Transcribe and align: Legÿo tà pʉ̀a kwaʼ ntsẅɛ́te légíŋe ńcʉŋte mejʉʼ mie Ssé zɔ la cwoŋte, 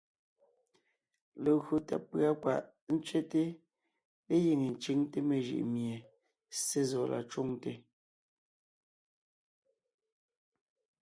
Legÿo 1.43 1.75
tà 1.87 1.95
pʉ̀a 2.09 2.31
kwaʼ 2.41 2.63
ntsẅɛ́te 2.93 3.41
légíŋe 4.27 4.65
ńcʉŋte 4.75 5.17
mejʉʼ 5.29 5.63
mie 5.73 5.95
Ssé 6.55 6.81
zɔ 6.89 7.01
la 7.11 7.19
cwoŋte, 7.31 7.71